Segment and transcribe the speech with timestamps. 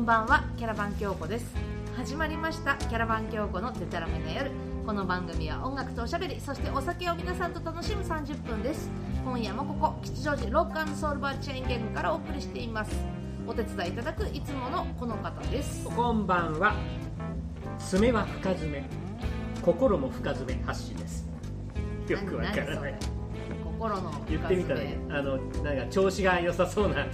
[0.00, 1.54] んばんはキャラバン京子です。
[1.94, 4.50] 始まりましたキャラバン京子のデタラメな夜。
[4.86, 8.90] この番組は音楽とおしゃべりそしてお酒を皆さんと楽しむ30分です。
[9.22, 12.90] 今夜もここ吉祥寺ロックソウルバーチェーンゲームからお送りしています。
[13.46, 15.84] お手伝いいただくいつものこの方です。
[15.84, 16.74] こんばんは。
[17.78, 18.84] 爪は深爪。
[19.60, 20.54] 心も深爪。
[20.64, 21.28] 発信です。
[22.08, 22.94] よくわからない。
[23.62, 27.06] 心の言ってみたらねあのなんか調子が良さそうな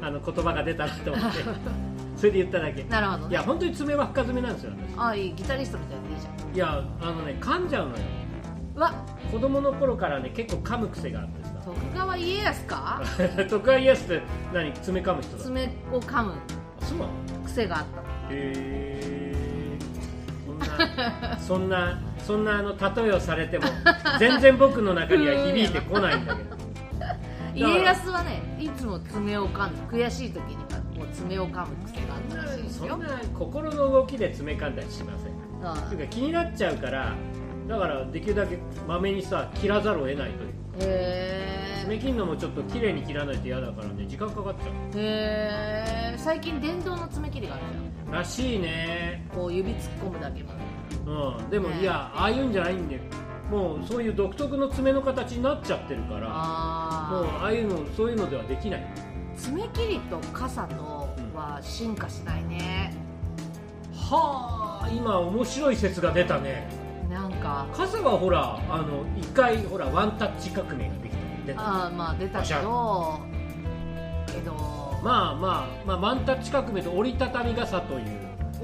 [0.00, 1.38] あの言葉が出たなと思って
[2.22, 2.84] それで言っただけ。
[2.84, 4.96] なるほど、ね、いや本当に爪は深爪なんですよ私。
[4.96, 5.34] あいい。
[5.34, 6.54] ギタリストみたいでいいじゃん。
[6.54, 8.02] いやあのね噛んじゃうのよ。
[8.76, 8.94] わ。
[9.32, 13.02] 子供の頃からね結構噛む癖があってさ徳川家康か？
[13.50, 14.22] 徳川家康って
[14.54, 14.72] 何？
[14.72, 15.42] 爪噛む人だ。
[15.42, 16.32] 爪を噛む。
[16.82, 17.10] そうなの？
[17.44, 18.00] 癖があった。
[18.00, 19.78] へえ
[21.40, 23.64] そんな そんなあの例えをされても
[24.20, 26.56] 全然僕の中には響いてこないんだけど
[27.52, 30.71] 家康はねいつも爪を噛んで悔しい時に
[31.12, 32.88] 爪を噛む癖があったらしいですよ。
[32.88, 35.32] そんな心の動きで爪噛んだりしません
[35.68, 35.96] あとい。
[35.96, 37.14] うか気になっちゃうから
[37.68, 40.52] だからできるだけまめにさ切らざるを得ないという。
[40.80, 44.72] へ爪切るのもちょっと綺麗に切らないと嫌だからね時間かかっちゃう。
[44.96, 47.64] えへえ最近電動の爪切りがある
[48.06, 49.24] じらしいね。
[49.30, 50.60] ゃんこう指突っ込むだけまで。
[51.06, 51.50] うん。
[51.50, 51.80] でも、ね。
[51.80, 53.00] いやああいうんじゃないんだよ
[53.50, 58.80] もうそういう独特の爪の形になっちゃってるからもうあああいうのそういうのではできない。
[58.80, 60.74] あ爪切りと傘と
[61.42, 62.94] は進化しないね、
[63.92, 66.68] はあ今面白い説が出たね。
[67.10, 67.66] なんか。
[67.72, 73.20] 傘はほらあの一回ほらワンタッチ革命ができたああまあ出たけど。
[74.26, 74.52] けど
[75.02, 78.04] まあまあまあワンタッチ革命と折りたたみ傘という。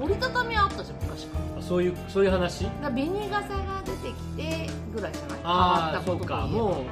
[0.01, 1.61] 折りたたみあったじゃん昔から。
[1.61, 2.65] そういうそういう話？
[2.81, 5.39] 紅傘が出てきてぐらいじゃない？
[5.43, 6.83] ああそうかもう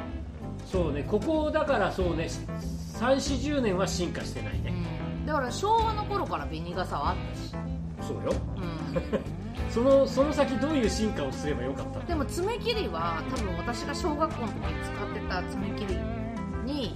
[0.70, 2.28] そうねここだからそうね
[3.00, 4.87] 3 4 0年は進化してないね、うん、
[5.28, 7.54] だから昭和の頃から紅傘はあったし、
[8.08, 8.32] そうよ。
[8.32, 8.36] う
[9.70, 16.00] そのその先どういう進化をすればよかったん、でも爪切りは多分私が小学校の時に使ってた爪切り
[16.64, 16.96] に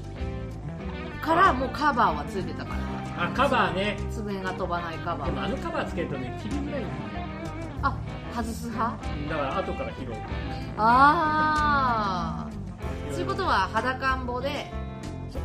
[1.22, 2.74] からもうカバーはついてたか
[3.18, 3.26] ら。
[3.26, 3.98] あカバーね。
[4.10, 5.28] 爪が飛ばないカバー。
[5.28, 7.26] でもあのカバーつけるとね切りづらいんだよ
[7.84, 7.98] あ
[8.34, 8.98] 外す派？
[9.30, 10.14] だから後から拾う。
[10.78, 12.50] ああ
[13.12, 14.72] そういうことは裸んぼで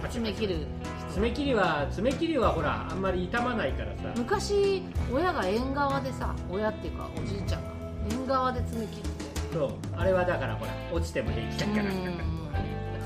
[0.08, 0.68] 爪切る
[1.16, 4.12] 爪切りは爪切りはほらあんまり傷まないからさ。
[4.18, 7.70] 昔親が縁側でさ親っていうかおじいちゃんが
[8.10, 9.08] 縁側で爪切って。
[9.54, 9.70] そう。
[9.96, 11.84] あれはだからほら落ちても平気だから。
[11.84, 12.36] うん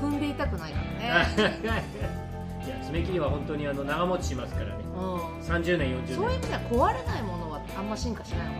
[0.01, 1.35] 踏んで痛くないからね、
[2.65, 4.71] いや爪切りは本当にあの長持ちしますからね。
[4.95, 4.99] う
[5.43, 8.59] 30年ん、40そういう意年味では壊れないものはあんま進化しないのか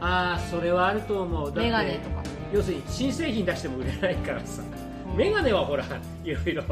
[0.00, 1.52] ああそれはあると思う。
[1.52, 2.22] メガネとか、
[2.52, 4.62] 要するに新製品出しても売れないからさ。
[5.10, 5.16] うん。
[5.16, 5.84] メガネはほら
[6.22, 6.62] いろいろ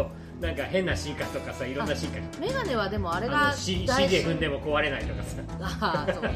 [0.40, 2.16] なんか変な進化とかさいろんな進化。
[2.38, 5.42] メガネはでもあれあがの C, C 大で踏んでも壊れないとかさ。
[5.60, 6.30] あーそう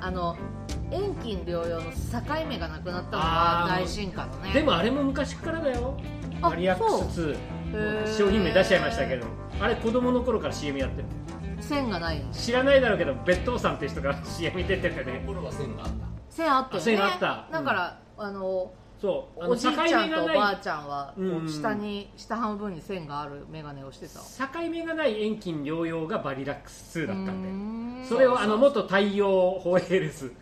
[0.00, 0.36] あの
[0.90, 4.52] 遠近療養の境目がなくなったのあーは大進化だね。
[4.54, 5.98] でもあれも昔からだよ。
[6.40, 8.04] あマリアックスへー。
[8.04, 9.26] 2商品名出しちゃいましたけど。
[9.60, 11.04] あれ子供の頃から CM やってる。
[11.60, 12.30] 線がないの。
[12.32, 15.22] 知らないだろうけど別当さんって人が CM に出ててね。
[15.26, 15.94] 頃は線があった。
[16.30, 16.78] 線あったよね。
[16.78, 17.48] あ線あった。
[17.52, 19.50] だから、あのそう。
[19.50, 24.20] おじいちゃんとおばあちゃんはうん下に下半分に線がある眼鏡をしてた。
[24.46, 28.08] 境目がない遠近療養がバリラックス2だったんで。
[28.08, 30.32] それをあの元太陽ホエールズ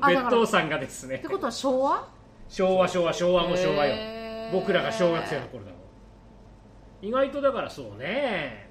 [0.00, 1.16] あ別当さんがですね。
[1.16, 2.08] ってことは昭和？
[2.48, 3.96] 昭和昭和昭和も昭和よ。
[4.52, 5.80] 僕らが小学生の頃だもん。
[7.02, 8.67] 意外とだからそうね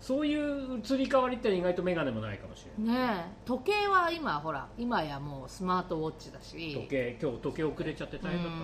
[0.00, 2.96] そういう移り変わりって意外と眼鏡もないかもしれない。
[3.16, 3.32] ねえ。
[3.44, 6.72] 時計は今ほら今やもうスマートウォッチだし。
[6.74, 8.54] 時計今日時計遅れちゃって大変だっう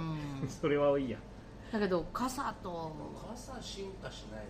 [0.45, 0.47] ん。
[0.47, 1.19] た それはいいや。
[1.73, 2.93] だけど傘と
[3.29, 4.45] 傘進化しない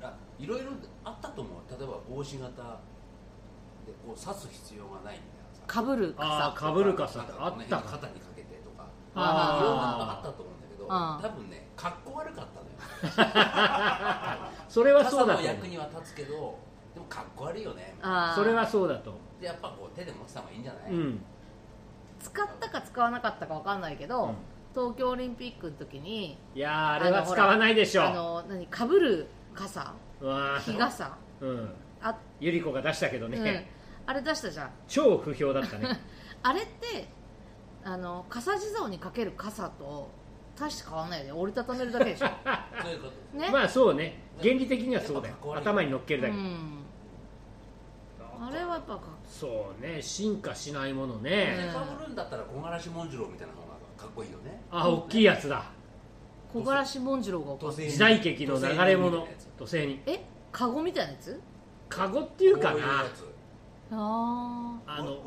[0.00, 0.70] あいろいろ
[1.04, 1.54] あったと思う。
[1.78, 2.62] 例えば帽子型
[3.84, 7.20] でこう刺す必要がないみたいなさかぶるあ傘ー被る傘。
[7.20, 7.82] ってあったか。
[7.98, 8.84] 肩にかけてとか。
[9.12, 9.22] いろ
[9.74, 12.60] んなのがあったと思うんだけど多分ねかっこ悪かった
[14.68, 15.46] それはそうだと思う。
[15.46, 16.58] 役には立つけど
[16.94, 17.96] でもかっこ悪いよね。
[18.34, 21.24] それはそうだと思でやっぱこう手で持ってた方がいいんじゃなう、い、うん、
[22.18, 24.34] 使ったか使わなかったかわかんないけど、うん。
[24.74, 28.66] 東京オリンピックの時にいやーあれは使わないでしょあの何？
[28.66, 29.92] かぶる傘？
[30.60, 31.16] 日傘？
[31.40, 31.74] うん。
[32.02, 33.32] あ、ゆり子が出したけどうん。
[33.32, 33.68] ね、
[34.06, 34.70] あれ出したじゃん。
[34.86, 35.98] 超不評だったね。
[36.42, 37.08] あれって
[37.84, 40.10] あの傘地蔵にかける傘と
[40.58, 42.26] 大して変わんないよね折りたためるだけでしょ
[42.82, 46.78] そういうことね、まあそうね原理的にはそうだよ頭に乗っけるだけ、うん
[48.40, 55.64] あれはやっぱかそうね進化しないものね、かぶるんだったら木枯らし紋次郎みたいな方がかっこいいよねあ大きいやつだ
[56.52, 59.26] 木枯らし紋次郎が時代劇の流れ物
[59.58, 61.40] 土星にえカゴみたいなやつ
[61.88, 63.37] カゴっていうかなこういうやつ
[63.90, 65.18] ああの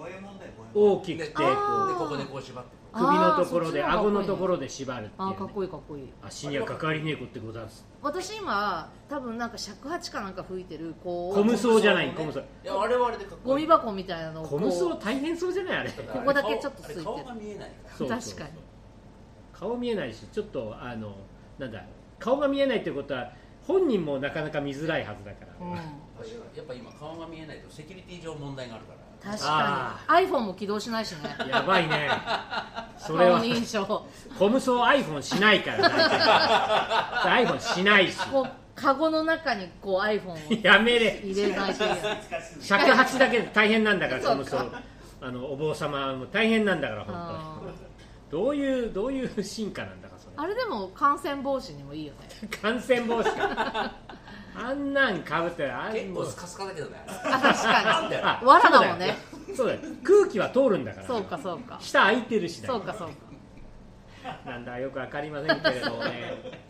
[0.73, 1.93] 大きくてでこあー。
[1.93, 5.15] でここでこう縛って首のところで顎のところで縛るっていう、ね。
[5.17, 6.09] あー、かっこいいかっこいい。
[6.21, 7.85] 足にはかかりねえこってござんす。
[8.01, 12.13] 私今多分なんか尺八かなんか吹いてるこうコムソじゃないね。
[12.15, 13.67] コムソいや我々でかっこいい。
[13.67, 15.89] ゴミ箱みたいなのをコムソ大変そうじゃないあれ。
[15.89, 17.03] ここだけちょっとついてる。
[17.03, 17.97] 顔顔が見えないから。
[17.97, 18.19] そうそう。
[18.19, 18.49] 確かに。
[19.53, 21.15] 顔見えないしちょっとあの
[21.57, 21.83] なんだ
[22.19, 23.31] 顔が見えないってことは
[23.65, 25.77] 本人もなかなか見づらいはずだから、うん
[26.55, 29.01] やっぱ今顔が見えないとセキュリティ上問題があるから。
[29.37, 30.27] 確あかに。
[30.27, 31.35] iPhone も起動しないしね。
[31.47, 32.09] やばいね。
[32.97, 34.05] それ顔は認証。
[34.39, 35.89] コムソ iPhone しないから。
[37.25, 38.17] iPhone しないし。
[38.29, 41.21] こうカゴの中にこう iPhone をやめれ。
[41.23, 41.75] 入れない
[42.61, 44.57] 尺八だけで大変なんだからコムソ
[45.23, 47.75] あのお坊様も大変なんだから本あ当に。
[48.31, 50.35] どういうどういう進化なんだかそれ。
[50.35, 52.27] ーあれでも感染防止にもいいよね。
[52.61, 53.91] 感染防止か
[54.55, 57.03] あんなんかぶってあんもう結構スカスカだけどね。
[57.07, 58.15] あ確かに。
[58.15, 59.15] あ藁だもんね。
[59.55, 59.79] そうだよ。
[60.03, 61.07] 空気は通るんだから。
[61.07, 61.77] そうかそうか。
[61.79, 63.13] 下開いてるしそうかそうか。
[64.45, 66.61] なんだよくわかりませんけれどもね。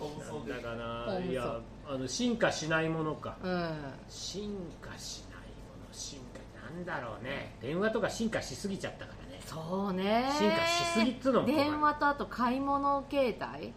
[0.48, 1.18] だかな。
[1.20, 3.36] いやあの進化しないものか。
[3.42, 3.70] うん。
[4.08, 6.40] 進化しないもの進化。
[6.74, 7.56] なんだろうね。
[7.60, 9.40] 電話とか進化しすぎちゃったからね。
[9.44, 10.30] そうね。
[10.38, 13.72] 進化しすぎっつうのも電話とあと買い物携帯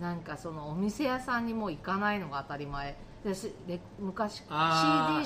[0.00, 2.96] なんかそのお店屋さんにもう行かないのが当たり前。
[3.24, 4.46] で昔 CD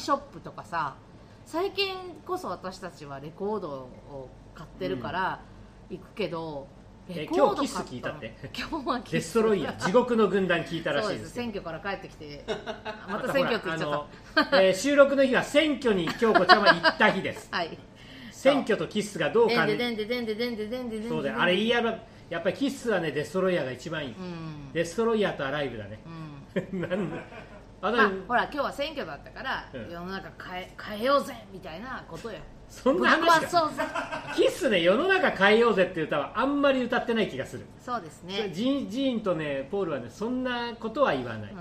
[0.01, 0.97] ショップとかさ
[1.45, 1.95] 最近
[2.27, 5.41] こそ私たちはレコードを買ってるから
[5.91, 6.67] 行くけど、
[7.09, 8.35] えレコード今日キス聞いたって？
[8.57, 9.13] 今日はキス。
[9.13, 11.31] デストロイヤー地獄の軍団聞いたらしそいうでです。
[11.33, 12.45] す選挙から帰ってきて。
[13.11, 13.89] また選挙って言っちゃっ
[14.37, 17.51] あのえー収録の日は選挙に京子ちゃんは行った日です。
[17.51, 17.77] た はい。
[18.31, 21.99] 選挙とキスがどうかででんででんででんででんででんであれ言いやば
[22.31, 24.73] やっぱりキスはねデストロイヤーが一番いい、うん。
[24.73, 26.01] デストロイヤーとアライブだね。
[26.73, 26.81] うん。
[26.81, 27.17] なんだ。
[27.83, 29.91] あまあだ、ほら今日は選挙だったから、うん。
[29.91, 32.39] 世の中変え変えようぜみたいなことよ。
[32.69, 33.83] そんな話が壊そうぜ。
[34.37, 41.57] キスね世の中変えようぜっていう歌はあんまり歌ってない気がする、そうですね、ジーンジーンとねポールはねそんなことは言わない、う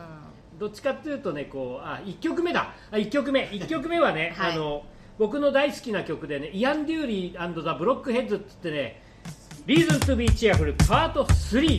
[0.60, 2.74] どっちかっていうとねこうあ1曲目だ。
[2.92, 3.46] あ1曲目。
[3.46, 4.52] 1曲目はね、 はい。
[4.52, 4.84] あの
[5.18, 9.02] 僕の大好きな曲でねイアン・デューリーザ・ブロックヘッズっつってね
[9.70, 11.78] 「Reason to be Cheerful パート3」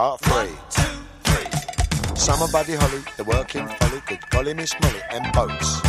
[0.00, 2.16] Part 3.
[2.16, 5.80] Summer Buddy Holly, the working folly, good golly Miss Molly, and boats.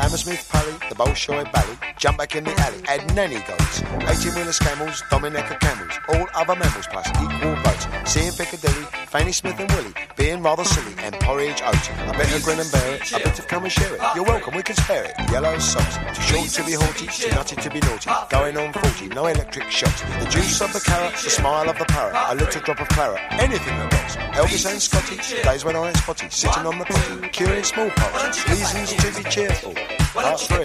[0.00, 3.82] Hammersmith Pally, the Bolshoi Bally, jump back in the alley, add nanny goats.
[4.08, 7.86] 18 wheelers camels, Dominica camels, all other mammals plus equal votes.
[8.10, 11.88] Seeing Piccadilly, Fanny Smith and Willie, being rather silly, and porridge oats.
[11.88, 14.02] I better grin and bear it, I better come and share it.
[14.14, 15.14] You're welcome, we can spare it.
[15.32, 18.10] Yellow socks, too short to be haughty, too nutty to be naughty.
[18.28, 20.02] Going on 40, no electric shocks.
[20.02, 23.20] The juice of the carrot, the smile of the parrot, a little drop of claret,
[23.32, 24.16] anything that rocks.
[24.36, 28.46] Elvis and Scotty, days when I ain't spotty, sitting on the potty, curing smallpox.
[28.50, 29.72] Reasons to be cheerful.
[30.12, 30.58] Part 3.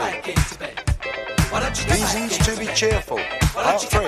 [1.93, 3.19] Reasons to be cheerful.
[3.53, 4.05] Part 3.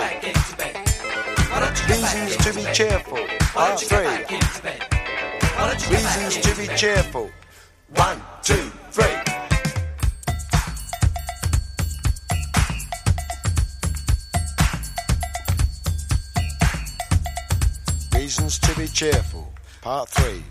[1.88, 3.45] Reasons to be cheerful.
[3.56, 3.98] Part 3.
[5.90, 7.32] Reasons to be cheerful.
[7.96, 9.06] One, two, three.
[18.20, 19.54] Reasons to be cheerful.
[19.82, 20.44] Part 3.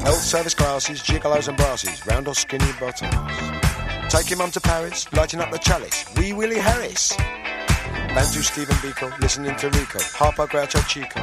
[0.00, 3.14] Health service glasses, gigolos and brasses, round or skinny bottoms.
[4.08, 6.06] Taking mum to Paris, lighting up the chalice.
[6.16, 7.12] Wee Willie Harris.
[8.14, 9.98] Bantu Stephen Biko, listening to Rico.
[10.14, 11.18] Harper Groucho Chico.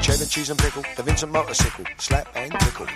[0.00, 1.84] Cheddar cheese and pickle, the Vincent motorcycle.
[1.98, 2.86] Slap and tickle.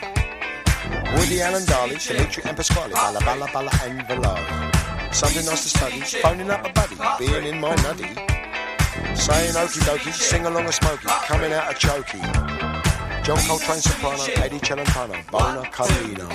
[1.15, 2.93] Woody Allen Darley, Dimitri and Pasquale.
[2.93, 5.15] Balla Balla Balla and Valari.
[5.15, 8.15] Something nice to study, phoning up a buddy, being in my nutty.
[9.15, 12.21] Saying okie dokie, sing along a smoky, coming out a chokey.
[13.25, 16.29] John Coltrane soprano, Eddie Celentano, Bona Carlino.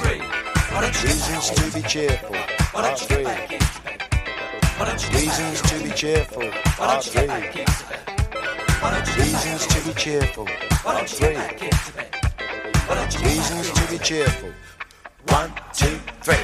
[1.04, 2.36] Reasons to be cheerful,
[2.72, 3.63] part three.
[4.84, 7.30] Reasons to be cheerful, part three.
[9.18, 11.38] Reasons to be cheerful, part three.
[13.24, 14.52] Reasons to be cheerful.
[15.30, 16.36] One, two, three.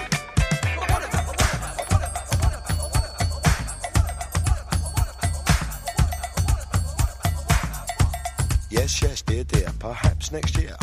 [8.71, 9.67] Yes, yes, dear, dear.
[9.79, 10.77] Perhaps next year,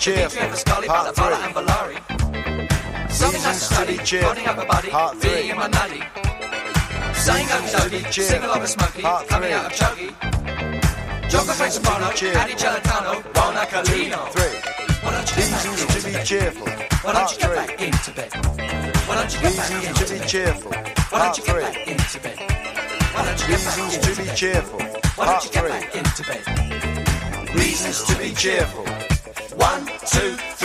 [0.00, 0.40] Cheerful,
[0.86, 1.36] part three.
[3.10, 5.52] Seasons to be cheerful, part three.
[7.12, 10.08] Saying I'm doggy, single of a smoky, coming out of chuggy.
[11.28, 12.06] Jogger face of Bono,
[12.40, 14.26] Annie Gelatano, Bona Calino.
[14.32, 14.56] Three.
[15.26, 16.88] Seasons to be cheerful, part three.
[17.06, 18.32] Why don't you get back into bed?
[19.06, 20.08] Why don't you get back into bed?
[20.08, 20.70] Reasons to be cheerful,
[21.10, 21.60] part three.
[21.60, 23.84] Why don't you get back into bed?
[23.84, 25.12] Reasons to be cheerful, part three.
[25.16, 27.54] Why don't you get back into bed?
[27.54, 28.86] Reasons to be cheerful
[30.10, 30.59] two,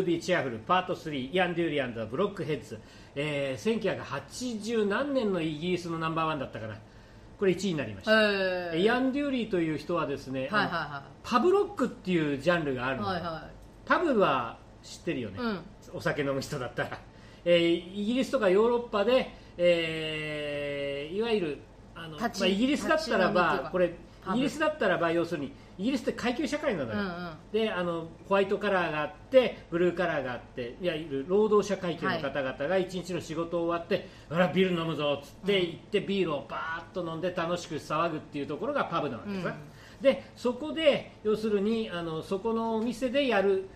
[0.00, 2.78] to be cheerful Part 3 Ian Dury and Blockheads、
[3.14, 6.76] えー、1980何年のイギリスのナンバーワンだったかな。
[7.38, 8.78] これ1位になりました、えー。
[8.78, 13.48] イアン・デューリーという人はですね、はいはいはパブロックっていうジャンルがあいるの、はいは
[13.86, 15.60] パブは知ってるよね、いうん。
[15.94, 16.98] お酒飲む人だったら、
[17.44, 21.58] えーイギリスとかヨーロッパで、えーいわゆる
[21.94, 23.94] あの、まあ、イギリスだったらばこれ
[24.32, 27.32] イギリスだったらば要するにイギリスって階級社会なのよ、うんうん。
[27.52, 39.54] であのホワイトカラーがあってブルーカラーがあっていわゆる労働者階級の方々が一日の仕事終わって、あらビール飲むぞっつって行ってビールをバーッと飲んで楽しく騒ぐっていうところがパブなわけですね、
[40.02, 43.68] でそこで要するにあのそこのお店でやる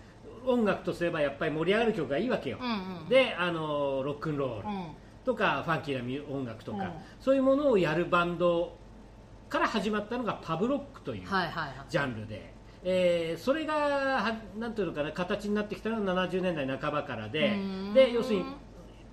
[0.45, 3.09] 音楽とすればやっぱり盛り上がる曲がいいわけよ、うんうん。
[3.09, 4.87] であのロックンロール、うん。
[5.25, 6.91] とかファンキーな音楽とか、うん。
[7.19, 8.77] そういうものをやるバンド
[9.49, 11.73] から始まったのがパブロックというはいはいはい。
[11.89, 17.93] ジャンルで、えーそれがはなんていうのかな形になってきたのが70年代半ばからでうん。
[17.93, 18.45] で要するに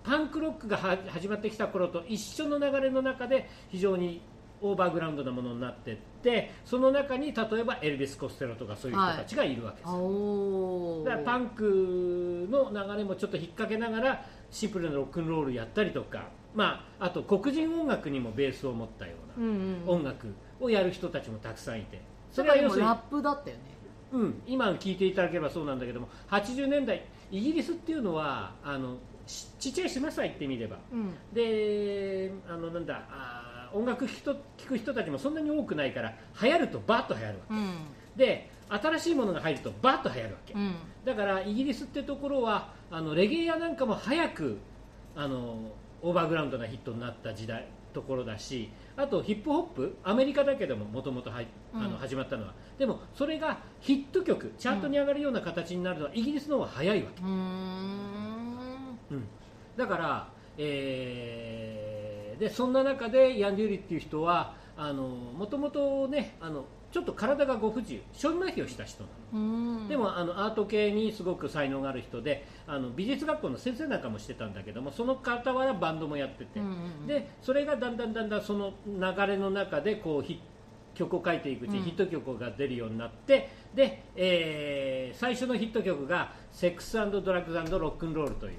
[0.02, 4.22] パンクロックがは始まってきた頃と一緒の流れの中で非常に
[4.60, 9.56] オーバーグラウンドなものになっていってその中に例えばエルビス・コステロとかそういう人たちがい。
[9.56, 11.04] るわけです、おー。
[11.04, 23.62] だからパンクの流れもちょっと引っ掛けながらシンプルなロックンロールやったりとか、まあ、あと黒人音楽にもベースを持ったような音楽をやる人たちもたくさんいてそれは要するにラップだったよね。
[24.12, 31.14] うん、今聞いていただければそうなんだけども80年代イギリスっていうのはあのちちっちゃい島さえ行ってみればうん。
[31.32, 37.54] であのなんだあー音楽聴く人聞く人たちもそんなに多くないから流行るとバッと流行るわけ。
[37.54, 37.74] うん。
[38.16, 40.74] で新しいものが入るとバッと流行るわけ、うん。
[41.04, 44.58] だからイギリスってところはあのレゲエやなんかも早く
[45.16, 58.98] あのオーバーグラウンドなヒットになった時代ところだしあとヒップホップアメリカだけどももともと始まったのは、でもそれがヒット曲チャートに上がるような形になるのはイギリスの方が早いわけ、うーん。
[59.10, 59.26] うん。
[59.76, 60.28] だから、
[60.58, 64.52] えーでそんな中でヤン・デューリっていう人は
[64.90, 68.02] もともとねあのちょっと体がご不自由。
[68.12, 69.40] 小児麻痺をした人なの。
[69.40, 69.88] うん。
[69.88, 76.70] でもあのアート系にすごく才能がある人であの美術学校の先生なんかもしてたんだけどもその傍らバンドもやってて、うんう
[77.04, 80.40] んでそれがだんだんだんだんその流れの中でこうヒ
[80.94, 81.76] 曲を書いていくうちうん。
[81.78, 87.00] にヒット曲が出るようになって、で、えー最初のヒット曲が「セックスド
[87.32, 88.54] ラッグズロックンロール」という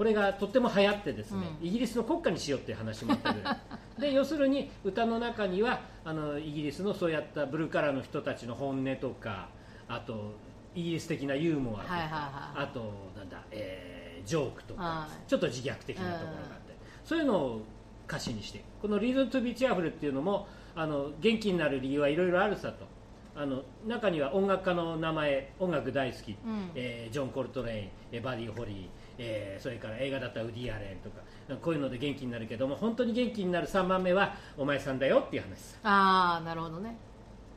[0.00, 1.66] これがとっても流行ってですね、うん。
[1.66, 3.56] イギリスの国家にしようっていう話もあったぐらい。
[4.00, 9.50] で要するに歌の中にはあのイギリスのそうやったブルーカラーの人たちの本音とか
[9.88, 10.32] あと
[10.74, 12.64] イギリス的なユーモアとか、はいはいはい。
[12.64, 12.80] あと
[13.14, 15.28] なんだ、えージョークとか、はい。
[15.28, 17.62] ちょっと自虐的なところがあって、そういうのを
[18.08, 22.88] 歌詞にしてこの「Reason to be cheerful」っていうのもあの元気になる理由はいろいろあるさと。
[23.36, 26.70] あの中には音楽家の名前音楽大好き、うん。
[26.74, 28.88] えージョン・コルトレインえーバディ・ホリー、
[29.22, 31.20] えーそれから映画だったらウディ・アレンとか
[31.60, 35.58] こういうので元気になるけども本当に元気になる3番目はお前さんだよっていう話。
[35.58, 36.96] さああなるほどね。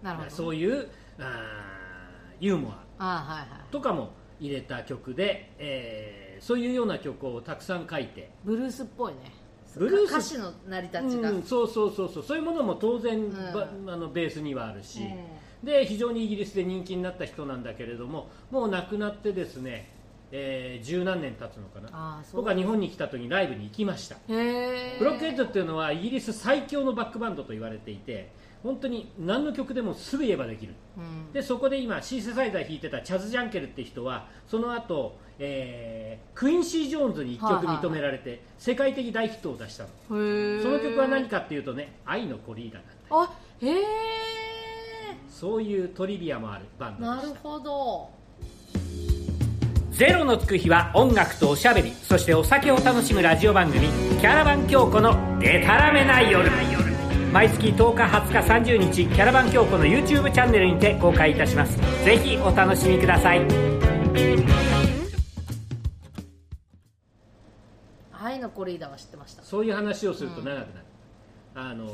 [0.02, 0.36] なるほどね。
[0.36, 0.90] そういう
[1.20, 3.64] あーユーモア。
[3.72, 8.30] とかも入れた曲で、えーそういうような曲をたくさん書いて。
[8.44, 9.32] ブルースっぽいね。
[9.78, 10.12] ブルース。
[10.12, 12.24] 歌詞の成り立ちが、うん、そうそうそうそう。
[12.24, 13.32] そういうものも当然、ん。
[13.54, 15.00] ばあのベースにはあるし、
[15.64, 19.93] で非常にイギリスで人気になった人なんだけれどももう亡くなってですね、
[20.36, 22.24] えー十何年経つのかな。
[22.34, 24.18] 僕は日本に来た時にライブに行きました。
[24.28, 28.32] ブロックヘッドっていうのはイギリス最強のバックバンドと言われていて
[28.64, 30.74] 本当に何の曲でもすぐ言えばできる。
[30.98, 31.32] うん。
[31.32, 39.90] でそこで今シンセサイザー弾いてたチャズ・ジャンケルって人はその後、えークインシー・ジョーンズに1曲認められて、世界的大ヒットを出したの。
[40.08, 42.94] その曲は何かっていうとね「愛のコリーダ」なんだ。
[43.12, 43.84] あへえ
[45.30, 47.40] そういうトリビアもあるバンドなるでした。
[47.42, 48.10] ほど
[49.94, 53.88] ゼロのつく日は音楽とおしゃべりそしてお酒を楽しむラジオ番組
[54.20, 56.50] 「キャラバン京子のデタラメな夜」
[57.32, 61.78] 毎月10日20日30日キャラバン京子の YouTube チャンネルにて公開いたします。
[62.04, 63.42] ぜひお楽しみください。
[68.20, 69.44] 愛のコリーダは知ってました。
[69.44, 70.68] そういう話をすると長くなる、
[71.54, 71.86] あの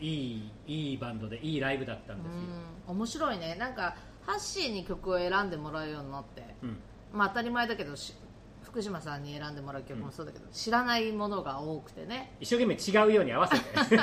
[0.00, 2.40] いいいいバンドでいいライブだったんですよ、
[2.88, 2.96] うん。
[2.98, 3.56] 面白いね。
[3.56, 6.54] なんかハッシーに曲を選んでもらうようになって。
[6.62, 6.78] うん
[7.16, 8.14] まあ当たり前だけどし
[8.62, 12.34] 福島さんに選んでもらう曲もそうだけど、知らないものが多くてね。
[12.40, 13.64] 一生懸命違うように合わせて。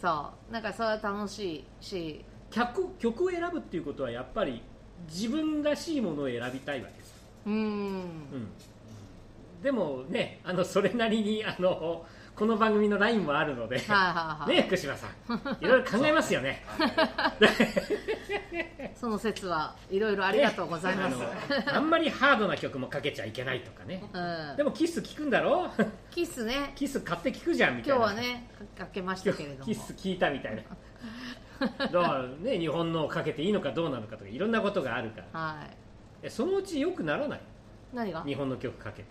[0.00, 0.52] そう。
[0.52, 2.24] なんかそれは楽しいし。
[2.50, 4.62] 曲曲を選ぶっていうことはやっぱり
[5.08, 7.14] 自分らしいものを選びたいわけです、
[7.46, 7.54] うん。
[7.54, 8.48] うん、
[9.62, 15.10] でもねあのそれなりにあのこの番組のラインもあるので、ね福島さん。
[15.64, 16.64] いろいろ考えますよね。
[18.96, 21.26] その説はいろいろありがとうございます、ね
[21.66, 24.02] あんまりハードな曲もかけちゃいけないとかね。
[24.12, 24.56] うん。
[24.56, 25.70] でもキス聞くんだろ？
[26.10, 26.72] キスね。
[26.74, 28.04] キス買って聞くじゃんみたいな。
[28.04, 29.64] 今日はねかかけましたけれども。
[29.64, 30.62] キス聞いたみたいな
[31.60, 35.56] だからね日本のをかけていいのかどうなのかとかいろんなことがあるからは
[36.22, 37.42] えそのうち良くならないい
[37.92, 39.08] 何が日本の曲かけて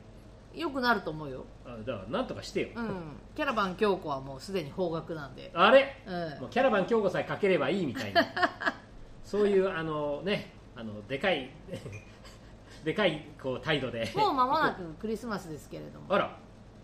[0.53, 1.45] よくなると思うよ。
[1.65, 3.17] あだからなんとかしてよ、うん。
[3.35, 5.51] キャラバン京子はもうすでに方角なんで。
[5.53, 6.01] あれ？
[6.05, 6.41] うん。
[6.41, 8.23] もうキャラバン京子さえかければいいみたいな。
[9.23, 11.49] そういうあのねあのでかい
[12.83, 14.11] でかいこう態度で。
[14.15, 16.13] もう間もなくクリスマスですけれども。
[16.13, 16.37] あら。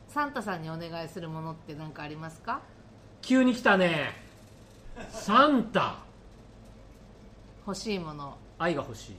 [0.08, 2.62] サンタさんにお願いするものって何かありますか？
[3.21, 4.13] 急に来たね。
[5.10, 5.97] サンタ。
[7.67, 8.36] 欲しいもの。
[8.58, 9.15] 愛が欲しい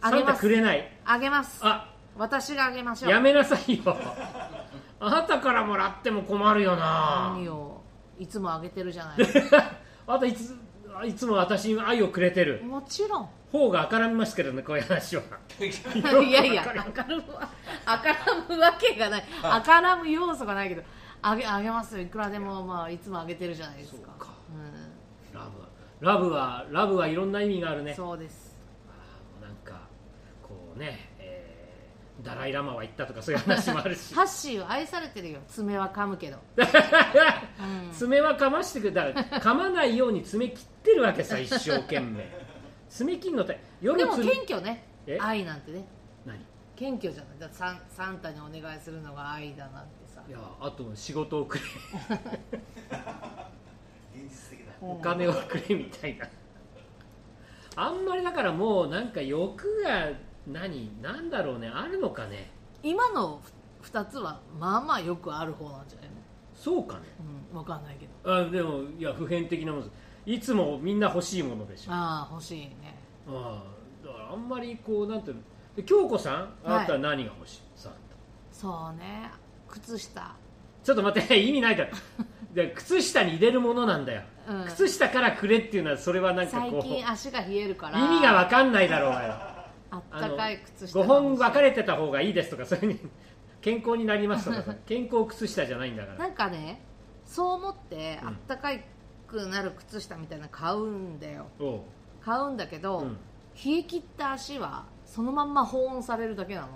[0.00, 0.40] あげます。
[0.40, 0.92] くれない。
[1.04, 1.60] あげます。
[1.62, 1.92] あ。
[2.16, 3.10] 私があげましょう。
[3.10, 3.96] やめなさいよ。
[5.00, 7.32] あなたからもらっても困るよな。
[7.34, 7.80] 何を？
[8.18, 9.16] いつもあげてるじゃない。
[10.06, 10.54] あといつ
[11.06, 12.62] いつも私に愛をくれてる。
[12.64, 13.28] もちろん。
[13.50, 15.22] 方が赤らみますけどねこういう話は。
[15.60, 20.82] いやいや、赤らむむわけがない、赤らむ要素がないけど、
[21.22, 23.96] あげ、あげますよ、いくらでも、まあ、いつもあげてるじゃないですか。
[23.96, 24.28] そうか。
[25.32, 25.60] うラブ。
[25.60, 25.66] は
[26.00, 27.92] ラブはラブはいろんな意味があるね。
[27.92, 28.49] ん、そうです。
[30.80, 31.50] ね、えー
[32.22, 34.14] ダライ・ラマは言ったとかそういう話もあるし。
[34.14, 36.38] ハッシーは愛されてるよ、爪は噛むけど。
[36.58, 42.28] うん、爪は噛ましてくれだから噛まないように爪切ってるわけさ一生懸命。
[42.88, 44.84] 爪切んのって夜でも爪謙虚ね。
[45.06, 45.84] え、愛なんてね、
[46.26, 46.38] 何？
[46.76, 50.22] 謙虚じゃない、だサン、サンタにお願いするのが愛だなんてさ。
[50.28, 50.32] い。
[50.32, 51.64] やあと仕事をくれ。
[54.14, 54.72] 現実的だ。
[54.82, 56.28] お金をくれみたいな。
[57.76, 60.10] あんまりだからもうなんか欲が
[60.46, 62.50] 何なんだろうねあるのかね？
[62.82, 63.40] 今の
[63.82, 66.14] 二つは、まあまあよくある方なんじゃないの？
[66.54, 67.02] そうかね。
[67.52, 68.34] うん、わかんないけど。
[68.36, 69.86] あでもいや普遍的なもの
[70.26, 71.92] いつもみんな欲しいものでしょ。
[71.92, 72.94] ああ、欲しいね。
[73.28, 75.42] ああだからあんまりこうなんていうの？
[75.76, 77.92] で京子さんあなたは何が欲しい、さあ
[78.52, 79.30] そうね、
[79.68, 80.34] 靴下。
[80.82, 81.88] ちょっと待って 意味ないから。
[82.52, 84.64] で靴下に入れるものなんだよ、うん。
[84.64, 86.82] 靴下からくれっていうのはそれはなんか最こう。
[86.82, 87.98] 近足が冷えるから。
[87.98, 89.34] 意味が分かんないだろうがよ
[89.90, 93.10] あったかい靴下5本分かれれてた方がいいですとかそういう
[93.60, 96.18] 健康になりますとかさ 健康靴下じゃないんだから。
[96.18, 96.82] なんかね
[97.24, 98.28] そう思ってうん。
[98.28, 98.70] あったか
[99.26, 101.46] くなる靴下みたいなの買うんだよ。
[101.58, 101.80] おう。
[102.20, 103.18] 買うんだけど、うん。
[103.64, 106.68] 冷え切った足はそのまんま保温されるだけなの。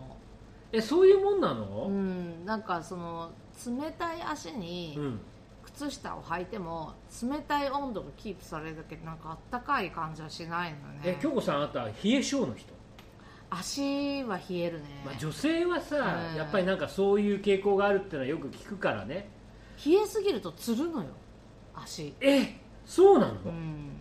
[0.72, 1.87] えそういうもんなの？
[1.88, 2.44] うん。
[2.44, 3.31] なんかその
[3.66, 5.20] 冷たい足にうん。
[5.64, 11.00] 靴下を履いても冷たい温度がキープされるだけでなんかあったかい感じはしないのよね。
[11.05, 12.74] え京子さんあなた冷え性の人、
[13.59, 16.37] 足は冷えるね、まあ、女性はさ、うん。
[16.37, 19.29] やっぱりなんかそういう傾向があるってのはよく聞くからね。
[19.85, 21.09] 冷えすぎるとつるのよ
[21.75, 22.14] 足。
[22.21, 23.93] えそうなの、うん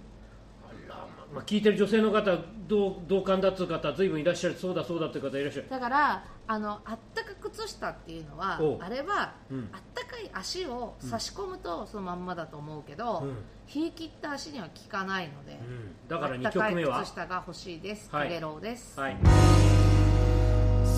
[1.34, 5.68] ままあ、聞いてる女性の方同同感だっつう方ずいぶんいらっしゃるそうだそうだっていう方いらっしゃる。
[5.70, 9.70] だからあのあったか靴下っていうのはあれは、うん。
[9.74, 13.36] あったかい足を差し込むとそのまんまだと思うけど、うん。
[13.74, 15.96] 冷え切った足には効かないので、うん。
[16.08, 18.28] だから2あったかい曲目は靴下が欲しいです、はい。
[18.28, 19.18] カゲロウです、はい。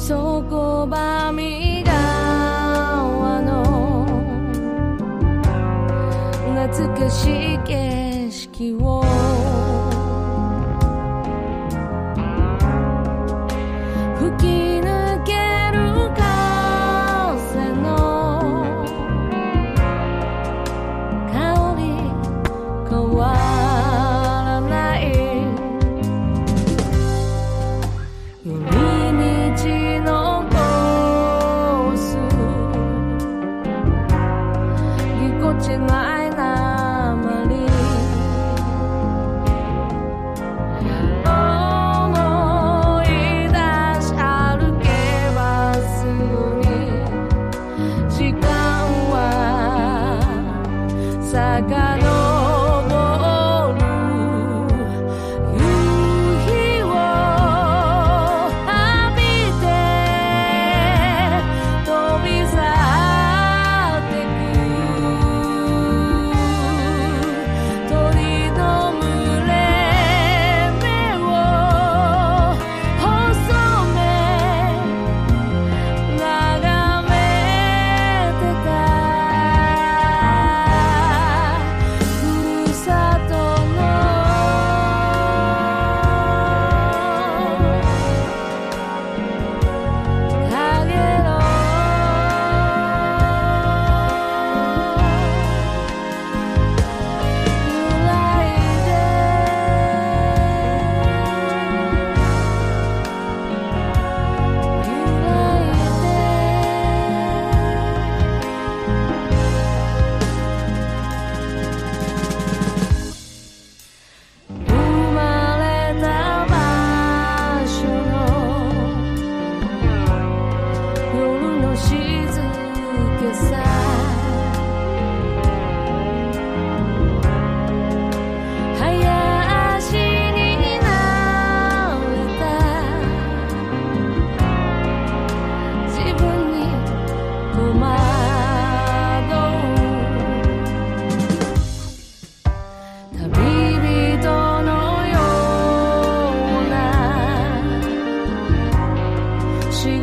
[0.06, 1.92] Sokobamida
[3.20, 3.66] wano
[6.68, 9.15] 懐かしい景色を
[35.60, 36.15] ぎこ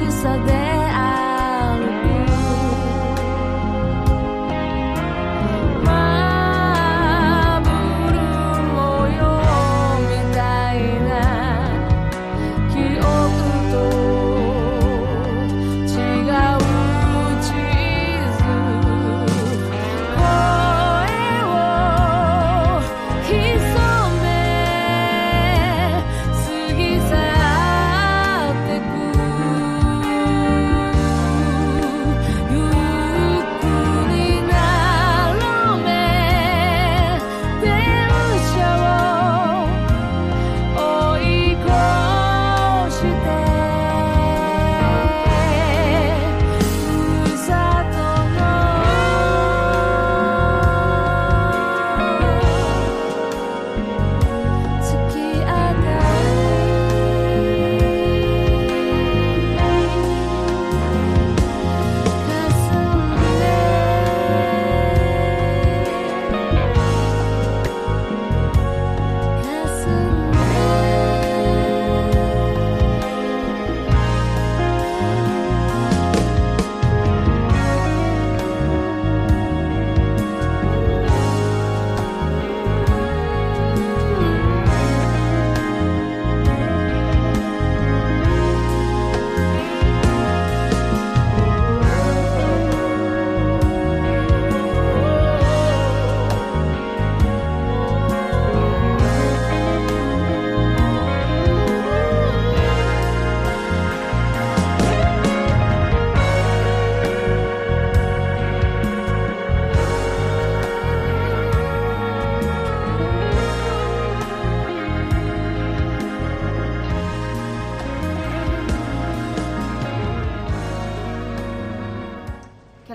[0.03, 0.72] 仕草で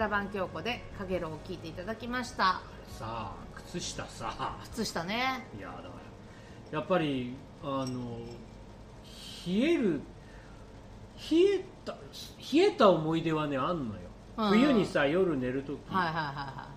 [0.07, 2.61] ラバン京子で「かげろう」を聞いていただきました。
[2.87, 4.55] さあ靴下さ。
[4.71, 5.45] 靴下ね。
[5.59, 5.81] いやだか
[6.71, 8.19] らやっぱりあの
[9.45, 10.01] 冷える
[11.29, 14.01] 冷えた冷えた思い出はねあんのよ、
[14.37, 14.49] うん。
[14.51, 16.67] 冬にさ夜寝るとき、はいはいはいは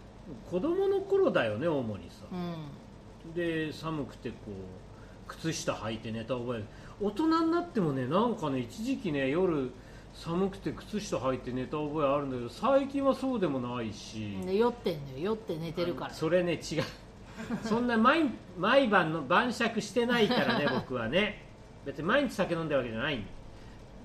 [0.51, 2.25] 子供の頃だよね主にさ。
[2.33, 3.35] いうん。
[3.35, 6.65] で寒くてこう靴下履いて寝た覚え。
[7.01, 9.71] 大人になってもねなんかね一時期ね夜
[10.15, 16.15] 寒くて靴下履いて寝た覚えあるんだけど最近はそうでもないし、で酔ってんのよ酔って寝てるから。
[16.15, 16.83] それね違う。
[17.63, 21.47] そんな毎毎晩の晩酌してないからね 僕はね。
[21.87, 23.25] 別に毎日酒飲んでるわけじゃない。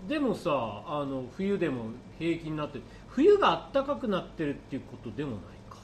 [0.08, 0.52] でもさ
[0.88, 1.86] あの冬でも
[2.18, 5.40] 平気になってる冬が暖かくなってるっていうことでもない
[5.70, 5.78] か。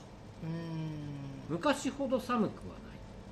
[0.44, 0.52] うーん。
[1.50, 2.80] 昔ほど寒くはな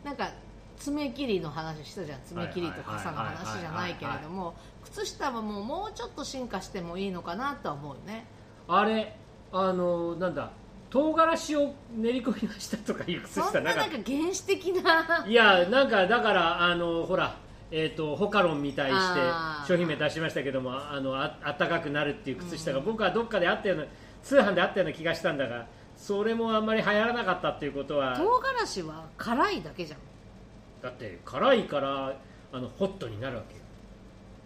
[0.04, 0.06] い。
[0.06, 0.34] なんか
[0.80, 2.20] 爪切りの話したじゃん。
[2.26, 8.26] 爪切りと傘の話じゃないけれども靴下はもうもうちょっと進化してもいいのかなとは思うよね。
[8.68, 9.16] あれ
[9.52, 10.52] あのなんだ
[10.90, 15.26] 唐辛子を練り込みましたとかいう靴そ下なかっんななんか原始的な。
[15.28, 17.38] いやなんかだからあのほら
[17.72, 19.20] えー、とホカロンみたいして
[19.68, 23.86] 商品名出しましたけどもあのああったかくなるっていう靴下が、僕はどっかであったような
[24.24, 28.18] 通販であったような気がしたんだがそれもあんまり流行らなかったっていうことは。
[28.18, 30.00] 唐辛子は辛いだけじゃん
[30.82, 32.16] だって辛いから
[32.52, 33.62] あのホットになるわけよ。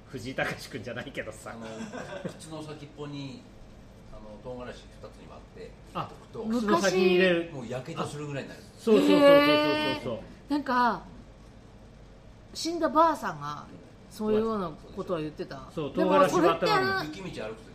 [0.09, 1.51] 藤井隆君じゃないけどさ。
[1.51, 1.67] あの
[2.29, 3.41] 靴の先っぽに
[4.11, 4.83] あの唐辛子2つ
[5.17, 6.61] に割ってあと昔。
[6.61, 8.61] 靴の先に入れるもうやけどするぐらいになる。
[8.77, 10.19] そうそうそうそうそうそう。
[10.49, 11.03] なんか
[12.53, 13.65] 死んだばあさんが
[14.11, 15.63] そういうようなことは言ってた。
[15.73, 17.72] そう唐辛子それったのあ雪道歩く時はもうそれやるの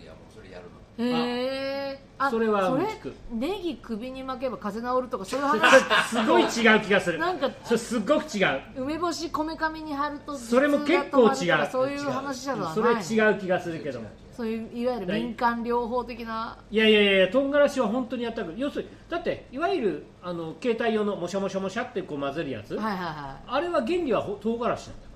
[0.99, 3.15] へえあそれは聞く。
[3.31, 5.83] ネギ首に巻けば風邪治るとかそういう話？
[6.11, 7.19] すごい違う気がする。
[7.19, 8.61] なんかそれすっごく違う。
[8.77, 11.69] 梅干しこめかみに貼るとそれも結構違う。
[11.71, 12.75] そういう話じゃない。
[12.75, 14.09] それ違う気がするけども。
[14.37, 16.57] そういういわゆる民間療法的な？
[16.71, 23.43] いやいやいや唐辛子は本当にやったく要するにだっていわゆるあの携帯用のもしゃもしゃもしゃってこう混ぜるやつ、はいはいはい。
[23.49, 25.07] あれは原理はほ唐辛子なんだ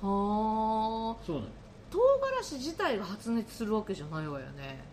[0.00, 1.48] かはあらそうなの。
[1.90, 1.98] 唐
[2.40, 4.91] 辛子自体が発熱するわけじゃないわよね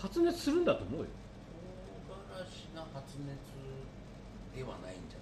[0.00, 1.06] 発熱するんだと思うよ。
[2.08, 5.18] 唐辛子が発熱ではないんじゃ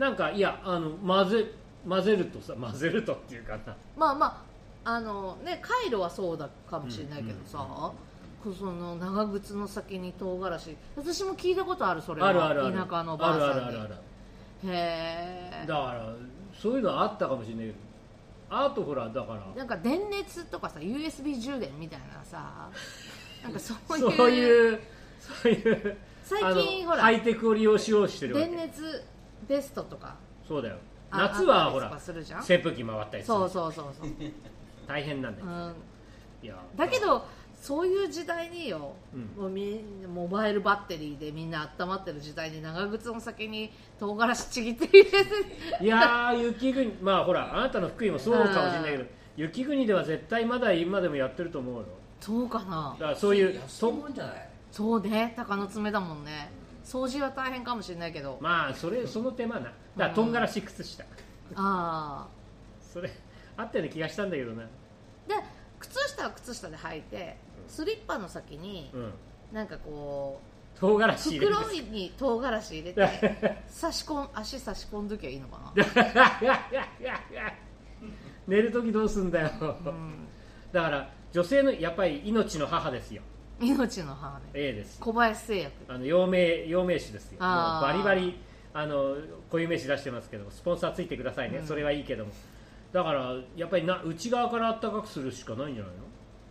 [0.00, 0.10] ない？
[0.10, 1.50] なんかいやあの混ぜ
[1.88, 3.76] 混ぜるとさ混ぜるとっていうかな。
[3.96, 4.44] まあま
[4.84, 7.58] ああのね回路はそうだかもしれないけどさ、
[8.42, 10.76] こうその長靴の先に唐辛子。
[10.96, 12.28] 私も聞いたことあるそれは。
[12.28, 12.74] あるあるある。
[12.76, 13.44] 田舎のばあさんに。
[13.44, 13.94] あるあるあるある。
[13.94, 15.66] へえ。
[15.66, 16.14] だから
[16.60, 17.78] そういうのあったかもしれないけど
[18.48, 19.40] あとほらだから。
[19.56, 22.68] なんか電熱とかさ USB 充電みたいなさ
[23.42, 24.80] なんかそういうそういう
[25.20, 28.46] そういう最近ほらハイテクを利用しようとしてるわけ。
[28.48, 29.04] 電熱
[29.48, 30.76] ベストとかそうだよ。
[31.10, 34.08] あ夏はほら扇風機回ったりするそうそうそうそう、
[34.88, 35.74] 大変なんだよ、うん、
[36.42, 39.42] いやだけどそういう時代によ、うん。
[39.42, 39.80] もうみ
[40.12, 45.18] モバイルバッテリーでみんな温まってる時代に長靴の先に唐辛子ちぎって入れて。
[45.80, 49.04] いやー雪国まあほらあなたの福井もそうかもしれないけど
[49.36, 51.86] 雪国では絶対まだ今でもやってると思うよ
[52.20, 52.96] そうかな。
[52.98, 54.48] だからそういう安いともんじゃない？
[54.72, 55.32] そうね。
[55.36, 56.50] 鷹の爪だもんね。
[56.84, 58.38] 掃除は大変かもしれないけど。
[58.40, 59.60] まあそれその手間な。
[59.62, 61.04] だからとんがらし靴下
[61.54, 62.26] あ
[62.80, 63.10] それ
[63.56, 64.62] あったような気がしたんだけどな。
[64.64, 64.66] あ
[65.28, 65.34] で
[65.78, 67.36] 靴下は靴下で履いて
[67.68, 69.12] スリッパの先にうん。
[69.52, 70.40] なんかこ
[70.78, 75.84] 唐辛う子入れる袋に唐辛子入れて 差し込ん足差し込んどきゃいいのかな。
[78.46, 79.50] 寝る時どうすんだよ。
[79.60, 80.28] うん。
[80.72, 83.20] だから女性のやっぱり命の母ですよ。
[83.60, 84.46] 命の母ね。
[84.54, 84.98] A です。
[84.98, 85.74] 小林製薬。
[85.86, 87.38] あの陽明陽明酒ですよ。
[87.38, 88.38] バリバリ
[88.72, 89.16] あの
[89.50, 91.66] 固有名詞出してますけどスポンサーついてくださいね、うん。
[91.66, 92.32] それはいいけども。
[92.90, 96.04] だからやっぱりな内側から暖かくするしかないんじゃないの？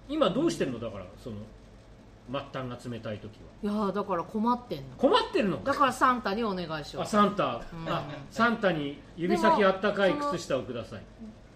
[0.07, 0.79] 今どうしてんの？
[0.79, 1.37] だからその
[2.29, 3.31] 末端が冷たい時
[3.63, 3.71] は。
[3.71, 4.95] いやーだから困ってんの。
[4.97, 7.03] 困ってるのだからサンタにお願いしよう。
[7.03, 7.89] あサンタ、うん。
[7.89, 11.01] あサンタに指先あったかい靴下をください。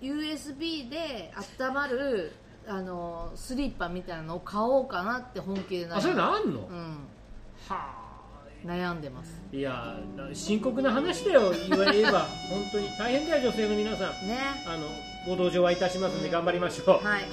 [0.02, 2.32] USB で温まる
[2.70, 7.08] あのスリッパみたいなのを買おうかなって本気で悩んあそういうのあんの、うん。
[7.68, 8.10] はあ
[8.66, 9.42] 悩んでます。
[9.54, 11.54] いやな深刻な話だよ。
[11.70, 12.28] 言われれば。
[12.52, 14.28] 本当に大変だよ女性の皆さん。
[14.28, 14.38] ね。
[14.68, 14.88] あの
[15.28, 17.24] ご同情はいたしますんで頑張りましょう、はい。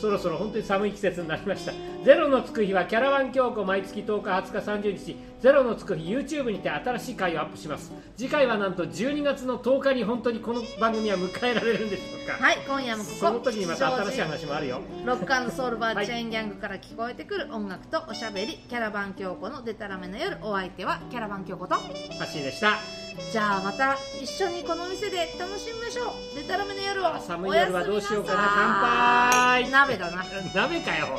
[0.00, 1.72] そろそろ本当に寒い季節になりました。
[2.04, 7.90] ゼロのつく日はキャラバン京子毎月10日20日30日ゼロのつく日 YouTube にて新しい回をアップします。
[8.14, 14.82] 次回はなんと12月の10日に本当にこの番組は迎えられるんでしょうか、はい今夜もここその時にまた新しい話もあるよ。
[15.00, 21.74] 寺ロックソウルバーチェーンギャングから聞こえてくる音楽とおしゃべりキャラバン京子のデタラメな夜お相手はキャラバン京子と。
[21.74, 22.76] ハッシーでした。
[23.32, 26.36] じゃあまた一緒にこの店で楽しみましょう。
[26.36, 27.06] デタラメな夜を。
[27.06, 28.50] あ寒い夜はどうしようかな。
[28.54, 29.70] 乾杯。
[29.70, 30.22] 鍋だな。
[30.54, 31.18] 鍋かよ